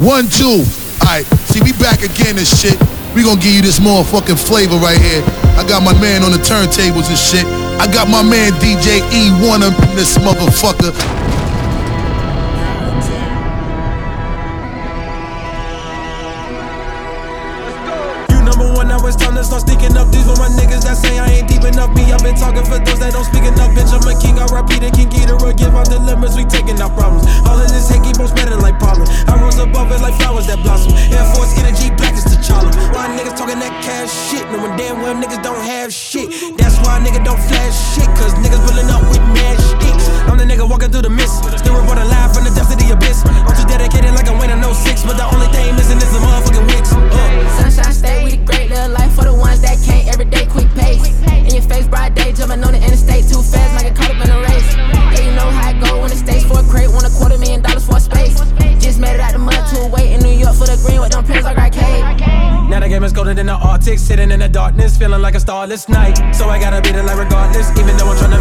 One, 0.00 0.32
two. 0.32 0.64
Alright, 1.04 1.28
see, 1.52 1.60
we 1.60 1.76
back 1.76 2.00
again 2.00 2.40
and 2.40 2.48
shit. 2.48 2.80
We 3.12 3.22
gonna 3.22 3.36
give 3.36 3.52
you 3.52 3.60
this 3.60 3.78
motherfucking 3.80 4.40
flavor 4.40 4.76
right 4.76 4.96
here. 4.96 5.20
I 5.60 5.64
got 5.68 5.84
my 5.84 5.92
man 6.00 6.24
on 6.24 6.32
the 6.32 6.40
turntables 6.40 7.12
and 7.12 7.20
shit. 7.20 7.44
I 7.76 7.84
got 7.84 8.08
my 8.08 8.22
man 8.22 8.52
DJ 8.64 9.04
E1 9.12 9.60
up 9.60 9.76
in 9.90 9.96
this 9.96 10.16
motherfucker. 10.16 10.96
Enough. 21.80 21.96
Me, 21.96 22.04
I've 22.12 22.20
been 22.20 22.36
talking 22.36 22.64
for 22.68 22.76
those 22.76 23.00
that 23.00 23.16
don't 23.16 23.24
speak 23.24 23.48
enough. 23.48 23.72
Bitch, 23.72 23.88
I'm 23.88 24.04
a 24.04 24.12
king, 24.20 24.36
I 24.36 24.44
repeat 24.52 24.84
it, 24.84 24.92
King 24.92 25.08
Ghidorah. 25.08 25.56
Give 25.56 25.72
out 25.72 25.88
the 25.88 25.96
limits, 25.96 26.36
we 26.36 26.44
taking 26.44 26.76
our 26.76 26.92
problems. 26.92 27.24
All 27.48 27.56
of 27.56 27.68
this 27.72 27.88
hate 27.88 28.04
keep 28.04 28.20
on 28.20 28.28
spreading 28.28 28.60
like 28.60 28.76
pollen. 28.76 29.08
I 29.24 29.40
rose 29.40 29.56
above 29.56 29.88
it 29.88 30.00
like 30.04 30.14
flowers 30.20 30.46
that 30.52 30.60
blossom. 30.60 30.92
Air 31.08 31.24
Force, 31.32 31.56
G, 31.56 31.88
black 31.96 32.12
is 32.12 32.28
T'Challa. 32.28 32.68
Why 32.92 33.08
niggas 33.16 33.36
talking 33.38 33.56
that 33.64 33.72
cash 33.80 34.12
shit? 34.28 34.44
Knowing 34.52 34.76
damn 34.76 35.00
well 35.00 35.16
niggas 35.16 35.40
don't 35.40 35.64
have 35.64 35.92
shit. 35.92 36.28
That's 36.60 36.76
why 36.84 37.00
nigga 37.00 37.24
don't 37.24 37.40
flash 37.48 37.72
shit, 37.96 38.08
cause 38.20 38.36
niggas 38.44 38.60
pulling 38.68 38.90
up 38.92 39.00
with 39.08 39.24
mad 39.32 39.56
sticks. 39.56 40.04
I'm 40.28 40.36
the 40.36 40.44
nigga 40.44 40.68
walking 40.68 40.92
through 40.92 41.08
the 41.08 41.14
mist. 41.14 41.40
Still 41.56 41.80
reporting 41.80 42.04
live 42.12 42.34
from 42.36 42.44
the 42.44 42.52
depths 42.52 42.74
of 42.74 42.78
the 42.78 42.92
abyss. 42.92 43.24
I'm 43.24 43.56
too 43.56 43.64
dedicated 43.64 44.12
like 44.12 44.28
I'm 44.28 44.36
winning 44.36 44.60
06, 44.60 45.08
but 45.08 45.16
the 45.16 45.24
only 45.24 45.48
thing 45.54 45.72
missing 45.76 45.96
is 45.96 46.12
the 46.12 46.20
motherfucking 46.20 46.66
wicks. 46.68 46.99
Day, 52.50 52.56
jumping 52.56 52.64
on 52.64 52.72
the 52.72 52.86
interstate 52.86 53.28
too 53.28 53.42
fast, 53.42 53.74
might 53.74 53.82
get 53.82 53.96
caught 53.96 54.10
up 54.10 54.24
in 54.24 54.30
a 54.30 54.40
race. 54.40 54.74
Yeah, 54.74 55.28
you 55.28 55.32
know 55.34 55.50
how 55.50 55.70
it 55.70 55.80
go 55.80 56.00
when 56.00 56.10
the 56.10 56.16
stage 56.16 56.44
for 56.44 56.60
a 56.60 56.62
crate, 56.64 56.90
want 56.90 57.06
a 57.06 57.10
quarter 57.10 57.38
million 57.38 57.62
dollars 57.62 57.86
for 57.86 57.96
a 57.96 58.00
space. 58.00 58.38
Just 58.80 58.98
made 58.98 59.14
it 59.14 59.20
out 59.20 59.32
the 59.32 59.38
mud 59.38 59.66
to 59.74 59.88
wait 59.88 60.12
in 60.12 60.20
New 60.20 60.34
York 60.34 60.54
for 60.54 60.66
the 60.66 60.80
green 60.84 61.00
with 61.00 61.12
them 61.12 61.24
pins 61.24 61.44
like 61.44 61.58
arcade. 61.58 62.20
Now 62.70 62.80
the 62.80 62.88
game 62.88 63.02
is 63.02 63.12
colder 63.12 63.34
than 63.34 63.46
the 63.46 63.54
Arctic, 63.54 63.98
sitting 63.98 64.30
in 64.30 64.40
the 64.40 64.48
darkness, 64.48 64.96
feeling 64.96 65.20
like 65.20 65.34
a 65.34 65.40
starless 65.40 65.88
night. 65.88 66.14
So 66.34 66.48
I 66.48 66.58
gotta 66.60 66.80
beat 66.80 66.94
it 66.94 67.04
like 67.04 67.18
regardless, 67.18 67.70
even 67.78 67.96
though 67.96 68.10
I'm 68.10 68.18
trying 68.18 68.30
to 68.30 68.39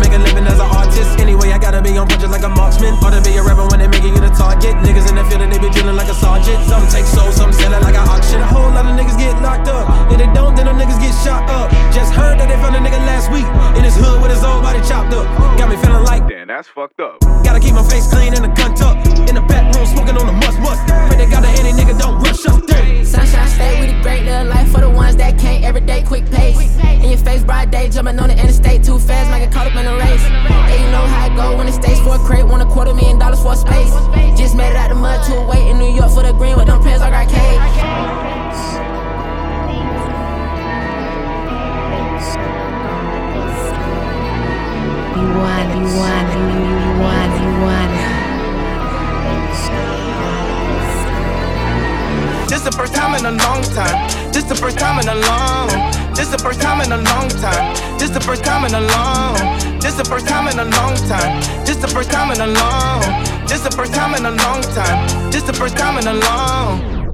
a 64.29 64.35
long 64.43 64.61
time. 64.61 65.31
This 65.31 65.43
the 65.43 65.53
first 65.53 65.75
time 65.75 65.97
in 65.97 66.05
a 66.05 66.13
long. 66.13 67.09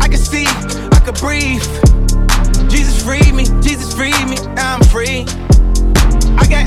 I 0.00 0.06
can 0.06 0.18
see, 0.18 0.46
I 0.46 1.00
can 1.04 1.14
breathe. 1.14 1.66
Jesus 2.70 3.02
freed 3.02 3.34
me, 3.34 3.44
Jesus 3.60 3.92
freed 3.92 4.24
me, 4.30 4.36
now 4.54 4.76
I'm 4.76 4.84
free. 4.84 5.26
I 6.38 6.46
got 6.46 6.66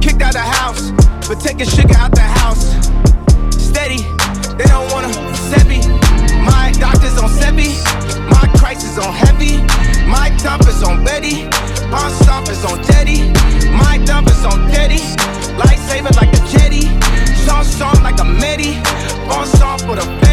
kicked 0.00 0.22
out 0.22 0.32
the 0.32 0.46
house, 0.60 0.92
but 1.28 1.40
taking 1.40 1.66
sugar 1.66 1.96
out 1.98 2.12
the 2.14 2.24
house. 2.40 2.72
Steady, 3.52 4.00
they 4.56 4.64
don't 4.64 4.90
wanna 4.92 5.12
set 5.50 5.66
me. 5.66 5.80
My 6.40 6.72
doctor's 6.80 7.18
on 7.20 7.28
Sebi, 7.28 7.76
my 8.30 8.46
crisis 8.56 8.96
on 8.96 9.12
heavy. 9.12 9.60
My 10.08 10.30
top 10.38 10.60
is 10.66 10.82
on 10.82 11.04
Betty, 11.04 11.44
my 11.90 12.08
stop 12.22 12.48
is 12.48 12.64
on 12.64 12.82
Teddy. 12.82 13.32
My 13.76 13.98
dump 14.06 14.28
is 14.28 14.44
on 14.44 14.70
Teddy, 14.70 15.00
lightsaber 15.60 16.14
like 16.16 16.32
a 16.32 16.40
Jedi. 16.48 16.84
Song 17.44 17.64
song 17.64 18.02
like 18.02 18.18
a 18.20 18.24
Medi, 18.24 18.80
I'll 19.26 19.46
stop 19.46 19.80
for 19.80 19.96
the. 19.96 20.23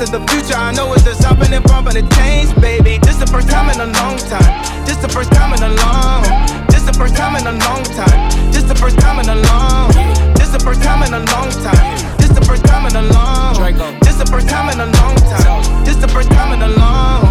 Is 0.00 0.10
the 0.10 0.20
future. 0.32 0.56
I 0.56 0.72
know 0.72 0.90
it's 0.94 1.04
just 1.04 1.20
stopping 1.20 1.52
and 1.52 1.62
bumping 1.64 1.92
the 1.92 2.00
chains, 2.16 2.54
baby. 2.54 2.96
This 3.02 3.16
the 3.16 3.26
first 3.26 3.50
time 3.50 3.68
in 3.68 3.78
a 3.80 3.92
long 4.00 4.16
time. 4.16 4.86
This 4.86 4.96
the 4.96 5.10
first 5.10 5.30
time 5.30 5.52
in 5.52 5.62
a 5.62 5.68
long. 5.68 6.24
This 6.72 6.84
the 6.84 6.94
first 6.94 7.16
time 7.16 7.36
in 7.36 7.46
a 7.46 7.52
long 7.52 7.84
time. 7.84 8.30
This 8.50 8.64
the 8.64 8.74
first 8.74 8.98
time 8.98 9.20
in 9.20 9.28
a 9.28 9.34
long. 9.34 9.92
This 10.40 10.48
the 10.48 10.58
first 10.60 10.82
time 10.82 11.02
in 11.02 11.12
a 11.12 11.18
long 11.18 11.50
time. 11.52 12.16
This 12.16 12.30
the 12.30 12.40
first 12.40 12.64
time 12.64 12.86
in 12.86 12.96
a 12.96 13.02
long. 13.12 13.60
This 14.00 14.16
the 14.16 14.24
first 14.24 14.48
time 14.48 14.70
in 14.70 14.80
a 14.80 14.86
long 14.86 15.16
time. 15.16 15.84
This 15.84 15.96
the 15.96 16.08
first 16.08 16.30
time 16.30 16.54
in 16.54 16.62
a 16.62 16.68
long. 16.68 17.29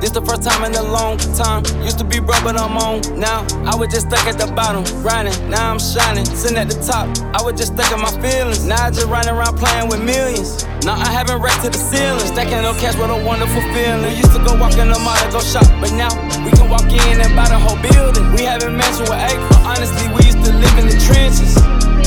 This 0.00 0.16
the 0.16 0.24
first 0.24 0.40
time 0.42 0.64
in 0.64 0.72
a 0.72 0.82
long 0.82 1.20
time. 1.36 1.60
Used 1.84 2.00
to 2.00 2.08
be 2.08 2.24
broke, 2.24 2.40
but 2.40 2.56
I'm 2.56 2.72
on 2.80 3.04
now. 3.20 3.44
I 3.68 3.76
was 3.76 3.92
just 3.92 4.08
stuck 4.08 4.24
at 4.24 4.40
the 4.40 4.48
bottom, 4.56 4.80
grinding. 5.04 5.36
Now 5.52 5.68
I'm 5.68 5.76
shining, 5.76 6.24
sitting 6.24 6.56
at 6.56 6.72
the 6.72 6.80
top. 6.80 7.04
I 7.36 7.44
was 7.44 7.60
just 7.60 7.76
stuck 7.76 7.92
in 7.92 8.00
my 8.00 8.08
feelings. 8.16 8.64
Now 8.64 8.88
I 8.88 8.88
just 8.88 9.12
running 9.12 9.28
around 9.28 9.60
playing 9.60 9.92
with 9.92 10.00
millions. 10.00 10.64
Now 10.88 10.96
I 10.96 11.12
haven't 11.12 11.44
racked 11.44 11.68
to 11.68 11.70
the 11.70 11.76
ceiling. 11.76 12.24
Stacking 12.32 12.64
up 12.64 12.80
cash 12.80 12.96
with 12.96 13.12
a 13.12 13.20
wonderful 13.28 13.60
feeling. 13.76 14.08
We 14.08 14.16
used 14.16 14.32
to 14.32 14.40
go 14.40 14.56
walk 14.56 14.72
in 14.80 14.88
the 14.88 14.96
mall 15.04 15.20
to 15.20 15.28
go 15.36 15.44
shop, 15.44 15.68
but 15.84 15.92
now 15.92 16.08
we 16.48 16.50
can 16.56 16.72
walk 16.72 16.88
in 16.88 17.20
and 17.20 17.32
buy 17.36 17.52
the 17.52 17.60
whole 17.60 17.76
building. 17.84 18.24
We 18.32 18.48
haven't 18.48 18.72
mansion 18.72 19.04
with 19.04 19.20
acres, 19.20 19.52
but 19.52 19.68
honestly, 19.68 20.08
we 20.16 20.32
used 20.32 20.40
to 20.48 20.52
live 20.56 20.76
in 20.80 20.88
the 20.88 20.96
trenches. 20.96 21.60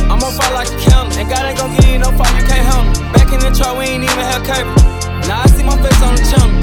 I'm 0.09 0.17
on 0.17 0.33
fire 0.33 0.49
like 0.57 0.73
a 0.73 0.81
counter, 0.89 1.21
and 1.21 1.29
God 1.29 1.45
ain't 1.45 1.61
gon' 1.61 1.69
give 1.77 1.93
you 1.93 2.01
no 2.01 2.09
fire, 2.17 2.33
you 2.41 2.45
can't 2.49 2.65
handle. 2.65 2.89
Back 3.13 3.29
in 3.29 3.37
the 3.37 3.53
truck, 3.53 3.77
we 3.77 3.85
ain't 3.85 4.01
even 4.01 4.25
have 4.33 4.41
cable. 4.41 4.73
Now 5.29 5.45
I 5.45 5.47
see 5.53 5.61
my 5.61 5.77
face 5.77 6.01
on 6.01 6.17
the 6.17 6.25
channel. 6.25 6.53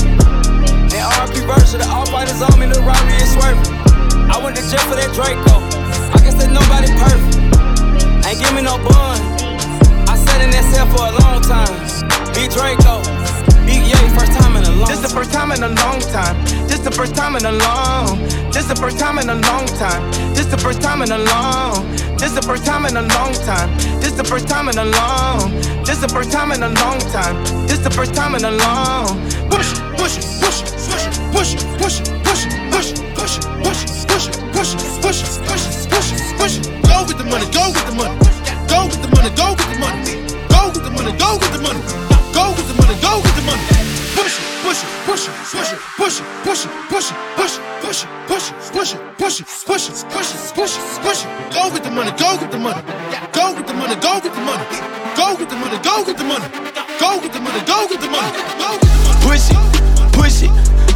And 0.92 1.06
RP 1.22 1.46
version, 1.46 1.78
the 1.78 1.88
all 1.88 2.06
fighters 2.06 2.42
on 2.42 2.58
me, 2.58 2.66
the 2.66 2.82
robbery 2.82 3.14
is 3.22 3.30
swerving. 3.32 3.74
I 4.26 4.38
went 4.42 4.56
to 4.56 4.62
jail 4.66 4.82
for 4.91 4.98
that 4.98 5.10
Draco. 5.15 5.62
I 6.10 6.18
guess 6.22 6.34
that 6.38 6.50
nobody 6.50 6.91
perfect. 6.98 8.26
Ain't 8.26 8.38
give 8.38 8.54
me 8.54 8.62
no 8.62 8.74
bun. 8.82 9.18
I 10.10 10.18
sat 10.18 10.42
in 10.42 10.50
that 10.50 10.66
cell 10.74 10.86
for 10.91 11.06
a 11.06 11.15
long 11.22 11.42
time. 11.47 11.70
Big 12.34 12.50
Draco. 12.50 13.03
Big 13.66 13.86
Yay, 13.86 14.06
first 14.18 14.34
time 14.34 14.56
in 14.56 14.65
a 14.65 14.70
long 14.70 14.88
This 14.88 15.00
the 15.00 15.09
first 15.15 15.32
time 15.32 15.53
in 15.53 15.62
a 15.62 15.68
long 15.68 16.00
time. 16.10 16.34
This 16.66 16.80
the 16.80 16.91
first 16.91 17.15
time 17.15 17.36
in 17.36 17.44
a 17.47 17.53
long. 17.53 18.18
This 18.50 18.66
the 18.66 18.74
first 18.74 18.98
time 18.98 19.18
in 19.18 19.30
a 19.30 19.34
long 19.34 19.66
time. 19.78 20.03
This 20.34 20.47
the 20.47 20.59
first 20.59 20.80
time 20.82 21.03
in 21.03 21.12
a 21.12 21.18
long. 21.18 21.86
This 22.18 22.32
the 22.32 22.42
first 22.42 22.66
time 22.66 22.84
in 22.86 22.97
a 22.97 23.03
long 23.03 23.32
time. 23.47 23.70
This 24.00 24.12
the 24.12 24.24
first 24.24 24.48
time 24.48 24.68
in 24.68 24.78
a 24.78 24.84
long. 24.84 25.54
This 25.86 25.98
the 25.98 26.09
first 26.09 26.32
time 26.32 26.50
in 26.50 26.62
a 26.62 26.68
long 26.68 26.98
time. 27.15 27.36
This 27.66 27.78
the 27.78 27.91
first 27.91 28.15
time 28.15 28.34
in 28.34 28.44
a 28.44 28.50
long. 28.50 29.22
It, 29.54 29.90
push, 30.10 30.18
it, 30.18 30.27
push, 30.41 30.65
it, 30.65 31.22
push, 31.30 31.54
it, 31.54 31.62
push, 31.78 32.01
it, 32.01 32.24
push, 32.24 32.47
it, 32.47 32.59
push, 32.71 32.91
it, 32.91 33.15
push, 33.15 33.39
it, 33.39 33.54
push, 33.54 33.78
it, 33.78 33.95
push, 34.10 34.27
it, 34.27 34.42
push, 34.51 34.74
it, 34.74 34.74
push, 34.74 34.74
it, 34.74 34.83
push, 35.03 35.22
it, 35.22 35.39
push, 35.47 35.66
it, 35.66 35.91
push, 35.91 36.10
it, 36.10 36.39
push, 36.39 36.57
it. 36.59 36.65
Go 36.83 37.04
with 37.07 37.18
the 37.18 37.24
money, 37.24 37.47
go 37.54 37.71
with 37.71 37.86
the 37.86 37.95
money, 37.95 38.16
go 38.66 38.86
with 38.91 38.98
the 39.03 39.09
money, 39.15 39.30
go 39.39 39.54
with 39.54 39.71
the 39.71 39.78
money, 39.78 40.03
go 40.51 40.66
with 40.66 40.83
the 40.83 40.89
money, 40.91 41.12
go 41.15 41.39
with 41.39 41.53
the 41.53 41.60
money, 41.62 41.83
go 42.34 42.42
with 42.51 42.66
the 42.66 42.74
money, 42.74 42.97
go 42.98 43.12
with 43.22 43.34
the 43.39 43.42
money. 43.47 43.62
Push 44.18 44.34
it, 44.34 44.47
push 44.66 44.83
it, 44.83 44.91
push 45.07 45.27
it, 45.27 45.34
push 45.47 45.71
it, 45.71 46.27
push 46.42 46.65
it, 46.65 46.71
push 46.91 47.06
it, 47.06 47.16
push 47.30 47.54
it. 47.54 47.71
push 47.80 48.03
it, 48.03 48.09
push 48.27 48.47
it, 48.47 48.59
push 48.74 48.91
it, 48.91 48.91
push 48.91 48.92
it, 48.92 49.16
push 49.18 49.41
it, 49.41 49.47
push 49.66 49.89
it, 49.89 50.10
push 50.10 50.34
it, 50.34 50.54
push 50.54 50.74
it, 50.74 51.03
push 51.03 51.24
it. 51.24 51.28
Go 51.54 51.71
get 51.71 51.83
the 51.84 51.91
money, 51.91 52.10
go 52.13 52.39
get 52.39 52.51
the 52.51 52.59
money. 52.59 52.83
Go 53.33 53.54
get 53.54 53.66
the 53.66 53.74
money, 53.74 53.95
go 53.97 54.21
get 54.21 54.34
the 54.34 54.42
money. 54.42 54.65
Go 55.16 55.36
get 55.36 55.48
the 55.51 55.56
money, 55.56 55.78
go 55.83 56.04
get 56.04 56.16
the 56.18 56.24
money. 56.24 56.48
Go 57.01 57.21
get 57.21 57.33
the 57.33 57.41
money, 57.41 57.60
go 57.66 57.89
get 57.89 58.01
the 58.01 58.09
money. 58.10 58.59
Push 59.22 59.51
it, 59.51 59.60
push 60.12 60.42
it. 60.42 60.53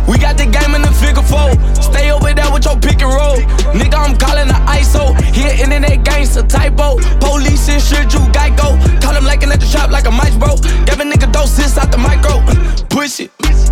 We 0.06 0.18
got 0.18 0.36
the 0.36 0.44
game 0.44 0.74
in 0.74 0.82
the 0.82 0.92
figure 0.92 1.24
four. 1.24 1.56
Stay 1.80 2.12
over 2.12 2.32
there 2.34 2.50
with 2.52 2.64
your 2.64 2.76
pick 2.76 3.00
and 3.00 3.08
roll. 3.08 3.40
Nigga, 3.72 3.96
I'm 3.96 4.16
calling 4.16 4.48
the 4.48 4.58
ISO. 4.68 5.16
Here, 5.32 5.56
internet 5.56 6.04
gangster 6.04 6.42
typo. 6.42 7.00
Police 7.20 7.68
and 7.68 7.80
shit, 7.80 8.12
you 8.12 8.20
Geico. 8.36 8.76
Call 9.00 9.14
him 9.16 9.24
lacking 9.24 9.50
at 9.50 9.60
the 9.60 9.66
trap 9.66 9.90
like 9.90 10.06
a 10.06 10.12
mic 10.12 10.36
bro. 10.38 10.56
Give 10.84 11.00
a 11.00 11.04
nigga 11.08 11.32
doses 11.32 11.78
out 11.78 11.90
the 11.90 11.98
micro. 11.98 12.44
Push 12.92 13.20
it, 13.20 13.30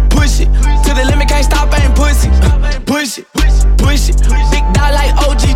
push 0.09 0.41
it. 0.41 0.49
To 0.85 0.91
the 0.97 1.05
limit, 1.05 1.29
can't 1.29 1.45
stop, 1.45 1.69
ain't 1.77 1.95
pussy. 1.95 2.31
Push 2.88 3.19
it, 3.19 3.27
push 3.77 4.09
it. 4.09 4.17
Big 4.50 4.65
dog 4.73 4.97
like 4.97 5.12
OG 5.29 5.51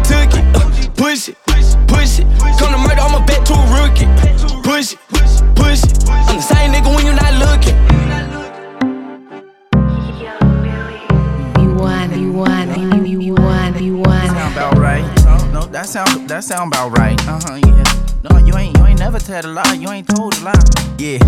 that 15.77 15.85
sound 15.85 16.27
that 16.31 16.43
sound 16.43 16.73
about 16.73 16.97
right. 16.97 17.21
Uh 17.29 17.39
huh. 17.45 17.61
Yeah. 17.61 17.85
No, 18.25 18.39
you 18.39 18.57
ain't 18.57 18.79
you 18.79 18.87
ain't 18.87 18.99
never 18.99 19.19
tell 19.19 19.45
a 19.45 19.53
lie. 19.53 19.75
You 19.75 19.91
ain't 19.91 20.09
told 20.09 20.33
a 20.39 20.41
lie. 20.41 20.65
Yeah. 20.97 21.19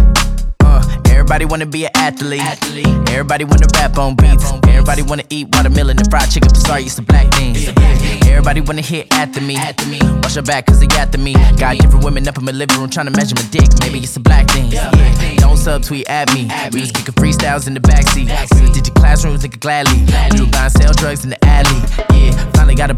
Uh, 0.65 0.81
everybody 1.05 1.45
wanna 1.45 1.67
be 1.67 1.85
an 1.85 1.91
athlete. 1.95 2.41
athlete. 2.41 2.87
Everybody 3.11 3.45
wanna 3.45 3.67
rap 3.77 3.99
on 3.99 4.17
beats. 4.17 4.51
on 4.51 4.67
Everybody 4.67 5.03
wanna 5.03 5.25
eat 5.29 5.49
watermelon 5.53 5.99
and 5.99 6.09
fried 6.09 6.31
chicken. 6.31 6.55
Sorry, 6.55 6.85
it's 6.85 6.95
the 6.95 7.03
black 7.03 7.29
thing. 7.35 7.57
Everybody 8.25 8.63
wanna 8.63 8.81
hit 8.81 9.13
after 9.13 9.43
me. 9.43 9.57
After 9.57 9.87
me. 9.87 9.99
Watch 10.25 10.37
your 10.37 10.45
back, 10.45 10.65
cause 10.65 10.81
they 10.81 10.89
after 10.97 11.19
me. 11.19 11.35
Got 11.59 11.77
different 11.77 12.03
women 12.03 12.27
up 12.27 12.39
in 12.39 12.47
my 12.47 12.53
living 12.53 12.79
room 12.79 12.89
trying 12.89 13.05
to 13.05 13.13
measure 13.13 13.35
my 13.35 13.45
dick. 13.51 13.69
Maybe 13.81 13.99
it's 13.99 14.17
a 14.17 14.21
black 14.21 14.49
thing. 14.49 14.73
Yeah. 14.73 14.91
Don't 15.37 15.59
subtweet 15.59 16.09
at 16.09 16.33
me. 16.33 16.49
We 16.73 16.81
was 16.81 16.93
kicking 16.93 17.13
freestyles 17.21 17.67
in 17.67 17.75
the 17.75 17.81
backseat. 17.81 18.33
Did 18.73 18.87
your 18.87 18.95
classrooms, 18.95 19.45
nigga, 19.45 19.61
gladly. 19.61 20.09
We 20.33 20.41
were 20.47 20.51
buying 20.51 20.71
sell 20.71 20.95
drugs 20.95 21.25
in 21.25 21.31
the 21.31 21.45
alley. 21.45 21.81
Yeah, 22.17 22.48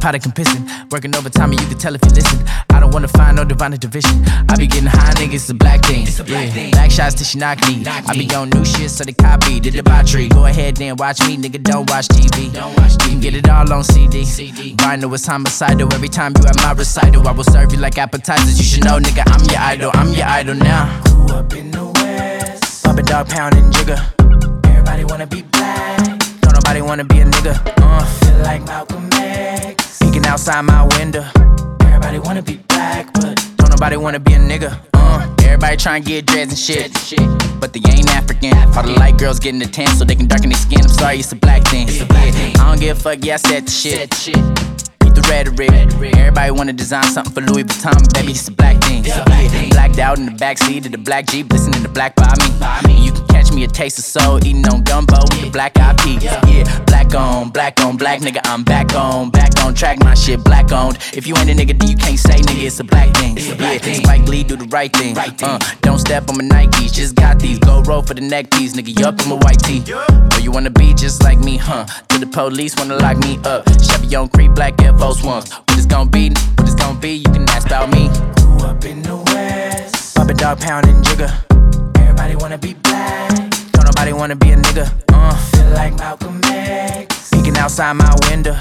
a 0.00 0.02
pot 0.02 0.14
of 0.14 0.22
pissing. 0.34 0.64
Working 0.90 1.14
overtime, 1.16 1.50
and 1.50 1.60
you 1.60 1.66
can 1.66 1.78
tell 1.78 1.94
if 1.94 2.00
you 2.04 2.10
listen. 2.10 2.44
I 2.70 2.80
don't 2.80 2.92
wanna 2.92 3.08
find 3.08 3.36
no 3.36 3.44
divine 3.44 3.72
division. 3.72 4.24
I 4.48 4.56
be 4.56 4.66
getting 4.66 4.88
high, 4.88 5.12
nigga, 5.14 5.34
it's 5.34 5.50
a 5.50 5.54
black 5.54 5.84
thing. 5.84 6.06
Yeah, 6.26 6.70
black 6.70 6.90
shots 6.90 7.14
till 7.14 7.24
she 7.24 7.38
knock 7.38 7.58
me. 7.68 7.84
I 7.86 8.12
be 8.14 8.32
on 8.34 8.50
new 8.50 8.64
shit, 8.64 8.90
so 8.90 9.04
they 9.04 9.12
copy 9.12 9.60
the 9.60 9.70
debauchery. 9.70 10.28
Go 10.28 10.46
ahead, 10.46 10.76
then 10.76 10.96
watch 10.96 11.20
me, 11.26 11.36
nigga, 11.36 11.62
don't 11.62 11.88
watch 11.90 12.08
TV. 12.08 12.46
You 12.46 13.10
can 13.10 13.20
get 13.20 13.34
it 13.34 13.48
all 13.48 13.72
on 13.72 13.84
CD. 13.84 14.24
CD. 14.24 14.74
Vinyl 14.76 15.12
is 15.14 15.26
homicidal. 15.26 15.92
Every 15.92 16.08
time 16.08 16.32
you 16.38 16.44
at 16.46 16.56
my 16.56 16.72
recital, 16.72 17.26
I 17.28 17.32
will 17.32 17.44
serve 17.44 17.72
you 17.72 17.78
like 17.78 17.98
appetizers. 17.98 18.58
You 18.58 18.64
should 18.64 18.84
know, 18.84 18.98
nigga, 18.98 19.22
I'm 19.26 19.44
your 19.50 19.60
idol. 19.60 19.90
I'm 19.94 20.12
your 20.12 20.26
idol 20.26 20.54
now. 20.54 21.02
Grew 21.04 21.36
up 21.36 21.52
in 21.54 21.70
the 21.70 21.84
West. 21.86 22.84
Bubba 22.84 23.04
dog 23.04 23.28
pounding 23.28 23.70
jigger. 23.72 23.98
Everybody 24.64 25.04
wanna 25.04 25.26
be 25.26 25.42
black. 25.42 25.98
Don't 26.40 26.54
nobody 26.54 26.80
wanna 26.80 27.04
be 27.04 27.20
a 27.20 27.24
nigga. 27.24 27.54
Uh, 27.82 28.04
feel 28.04 28.38
like 28.38 28.64
Malcolm 28.64 29.08
X. 29.12 29.69
Outside 30.30 30.62
my 30.62 30.86
window. 30.96 31.26
Everybody 31.82 32.20
wanna 32.20 32.40
be 32.40 32.58
black, 32.68 33.12
but 33.14 33.34
don't 33.56 33.68
nobody 33.68 33.96
wanna 33.96 34.20
be 34.20 34.34
a 34.34 34.38
nigga. 34.38 34.78
Uh, 34.94 35.28
everybody 35.42 35.76
tryna 35.76 36.04
get 36.04 36.24
dreads 36.24 36.52
and 36.52 36.58
shit. 36.96 37.20
But 37.58 37.72
they 37.72 37.80
ain't 37.90 38.08
African. 38.14 38.56
All 38.76 38.84
the 38.84 38.94
light 38.96 39.18
girls 39.18 39.40
getting 39.40 39.58
the 39.58 39.66
tan 39.66 39.88
so 39.96 40.04
they 40.04 40.14
can 40.14 40.28
darken 40.28 40.50
their 40.50 40.58
skin. 40.58 40.82
I'm 40.82 40.88
sorry, 40.88 41.18
it's 41.18 41.32
a 41.32 41.34
black 41.34 41.64
thing. 41.64 41.88
Yeah, 41.88 42.04
I 42.62 42.70
don't 42.70 42.78
give 42.78 42.96
a 42.96 43.00
fuck, 43.00 43.24
yeah, 43.24 43.34
I 43.34 43.36
said 43.38 43.66
the 43.66 43.72
shit. 43.72 44.10
Keep 45.00 45.14
the 45.14 45.26
rhetoric. 45.28 45.72
Everybody 46.16 46.50
wanna 46.52 46.74
design 46.74 47.02
something 47.10 47.34
for 47.34 47.40
Louis 47.40 47.64
Vuitton, 47.64 48.14
baby, 48.14 48.30
it's 48.30 48.46
a 48.46 48.52
black 48.52 48.80
thing. 48.84 49.02
Blacked 49.70 49.98
out 49.98 50.18
in 50.18 50.26
the 50.26 50.32
backseat 50.32 50.86
of 50.86 50.92
the 50.92 50.98
black 50.98 51.26
Jeep, 51.26 51.50
listening 51.50 51.82
to 51.82 51.88
Black 51.88 52.14
by 52.14 52.32
me. 52.86 53.04
You 53.04 53.10
can 53.10 53.29
catch 53.40 53.52
me 53.52 53.64
a 53.64 53.68
taste 53.68 53.98
of 53.98 54.04
soul, 54.04 54.38
eating 54.44 54.66
on 54.68 54.82
gumbo 54.82 55.16
with 55.30 55.40
the 55.40 55.50
black 55.50 55.78
eyed 55.78 55.96
peas. 55.98 56.22
Yeah, 56.24 56.84
black 56.84 57.14
on, 57.14 57.50
black 57.50 57.80
on, 57.80 57.96
black 57.96 58.20
nigga, 58.20 58.40
I'm 58.44 58.62
back 58.64 58.94
on, 58.94 59.30
back 59.30 59.52
on 59.64 59.74
track, 59.74 59.98
my 60.00 60.14
shit 60.14 60.42
black 60.44 60.72
owned. 60.72 60.98
If 61.14 61.26
you 61.26 61.34
ain't 61.38 61.50
a 61.50 61.54
nigga, 61.54 61.78
then 61.78 61.88
you 61.88 61.96
can't 61.96 62.18
say 62.18 62.40
nigga, 62.40 62.66
it's 62.66 62.80
a 62.80 62.84
black 62.84 63.14
thing. 63.16 63.36
Yeah, 63.36 63.78
Spike 63.78 64.28
Lee 64.28 64.44
do 64.44 64.56
the 64.56 64.66
right 64.66 64.92
thing. 64.94 65.14
right 65.14 65.42
Uh, 65.42 65.58
don't 65.80 65.98
step 65.98 66.28
on 66.28 66.36
my 66.36 66.44
Nikes, 66.44 66.92
just 66.92 67.14
got 67.14 67.38
these. 67.38 67.58
Go 67.58 67.82
roll 67.82 68.02
for 68.02 68.14
the 68.14 68.20
neck 68.20 68.50
piece, 68.50 68.74
nigga, 68.74 68.98
you 68.98 69.06
up 69.06 69.20
in 69.22 69.28
my 69.28 69.36
white 69.36 69.60
tee. 69.60 69.82
Or 70.34 70.40
you 70.40 70.50
wanna 70.50 70.70
be 70.70 70.92
just 70.94 71.22
like 71.22 71.38
me, 71.38 71.56
huh? 71.56 71.86
Do 72.08 72.18
the 72.18 72.26
police 72.26 72.76
wanna 72.76 72.96
lock 72.96 73.16
me 73.18 73.38
up. 73.44 73.64
Chevy 73.82 74.14
on 74.16 74.28
Creek, 74.28 74.54
black 74.54 74.80
Air 74.82 74.96
Force 74.98 75.22
Ones. 75.22 75.50
What 75.52 75.78
it's 75.78 75.86
gonna 75.86 76.10
be, 76.10 76.30
what 76.30 76.68
it's 76.68 76.74
gonna 76.74 76.98
be, 76.98 77.12
you 77.12 77.30
can 77.32 77.48
ask 77.50 77.66
about 77.66 77.90
me. 77.90 78.08
Grew 78.36 78.68
up 78.68 78.84
in 78.84 79.02
the 79.02 79.16
West. 79.16 80.16
Bubba 80.16 80.36
dog 80.36 80.60
pounding 80.60 81.02
jigger. 81.02 81.32
Everybody 82.20 82.42
wanna 82.42 82.58
be 82.58 82.74
black. 82.74 83.30
Don't 83.72 83.86
nobody 83.86 84.12
wanna 84.12 84.36
be 84.36 84.50
a 84.50 84.56
nigga. 84.56 84.92
Uh, 85.10 85.34
feel 85.52 85.70
like 85.70 85.96
Malcolm 85.96 86.38
X. 86.44 87.30
Peeking 87.30 87.56
outside 87.56 87.94
my 87.94 88.14
window. 88.28 88.54